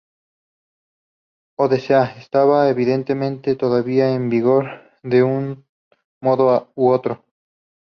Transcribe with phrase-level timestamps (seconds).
[1.59, 4.65] Odessa estaba, evidentemente, todavía en vigor
[5.03, 5.67] de un
[6.19, 7.23] modo u otro.